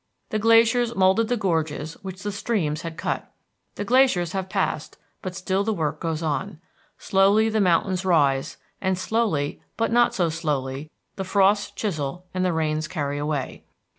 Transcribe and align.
The 0.31 0.39
glaciers 0.39 0.95
moulded 0.95 1.27
the 1.27 1.37
gorges 1.37 1.93
which 2.03 2.23
the 2.23 2.31
streams 2.31 2.81
had 2.81 2.97
cut. 2.97 3.31
The 3.75 3.85
glaciers 3.85 4.31
have 4.31 4.49
passed, 4.49 4.97
but 5.21 5.35
still 5.35 5.63
the 5.63 5.75
work 5.75 5.99
goes 5.99 6.23
on. 6.23 6.59
Slowly 6.97 7.49
the 7.49 7.61
mountains 7.61 8.03
rise, 8.03 8.57
and 8.81 8.97
slowly, 8.97 9.61
but 9.77 9.91
not 9.91 10.15
so 10.15 10.29
slowly, 10.29 10.89
the 11.17 11.23
frosts 11.23 11.69
chisel 11.69 12.25
and 12.33 12.43
the 12.43 12.51
rains 12.51 12.87
carry 12.87 13.19
away. 13.19 13.63